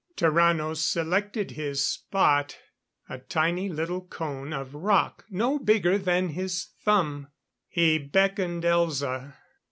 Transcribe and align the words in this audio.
Tarrano 0.17 0.73
selected 0.75 1.51
his 1.51 1.85
spot 1.85 2.57
a 3.07 3.19
tiny 3.19 3.69
little 3.69 4.01
cone 4.01 4.51
of 4.51 4.73
rock 4.73 5.25
no 5.29 5.59
bigger 5.59 5.99
than 5.99 6.29
his 6.29 6.69
thumb. 6.79 7.27
He 7.67 7.99
beckoned 7.99 8.63
Elza. 8.63 9.35